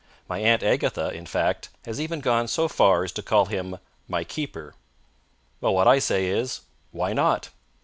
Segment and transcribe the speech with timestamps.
[0.27, 3.77] My Aunt Agatha, in fact, has even gone so far as to call him
[4.07, 4.73] my keeper.
[5.59, 7.49] Well, what I say is: Why not?